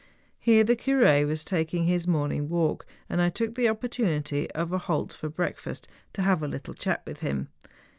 [0.39, 4.79] Here the cur6 was taking his morning walk, and I took the opportunity of a
[4.79, 7.49] halt for breakfast to have a li'tle chat with him.